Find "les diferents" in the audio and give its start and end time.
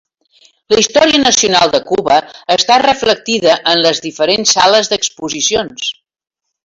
3.85-4.55